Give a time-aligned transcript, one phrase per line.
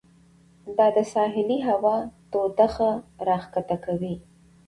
[0.77, 1.97] دا د ساحلي هوا
[2.31, 2.91] تودوخه
[3.27, 4.15] راښکته کوي.